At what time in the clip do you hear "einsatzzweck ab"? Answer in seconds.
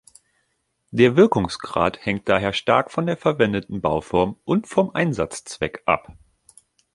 4.95-6.17